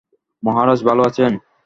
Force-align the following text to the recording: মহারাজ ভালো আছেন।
মহারাজ 0.43 0.79
ভালো 0.83 1.01
আছেন। 1.03 1.31